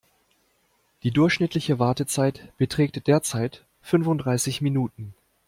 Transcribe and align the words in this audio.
Die 1.03 1.11
durchschnittliche 1.11 1.77
Wartezeit 1.77 2.51
beträgt 2.57 3.05
derzeit 3.05 3.67
fünfunddreißig 3.83 4.59
Minuten. 4.61 5.13